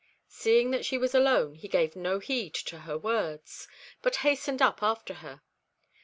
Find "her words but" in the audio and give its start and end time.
2.79-4.15